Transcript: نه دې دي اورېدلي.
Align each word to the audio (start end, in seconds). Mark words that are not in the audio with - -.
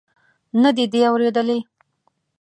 نه 0.61 0.69
دې 0.77 0.85
دي 0.91 1.01
اورېدلي. 1.09 1.59